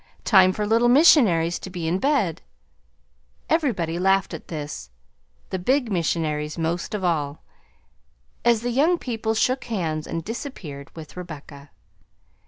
[0.25, 2.41] time for little missionaries to be in bed!"
[3.51, 4.89] Everybody laughed at this,
[5.51, 7.43] the big missionaries most of all,
[8.43, 11.69] as the young people shook hands and disappeared with Rebecca.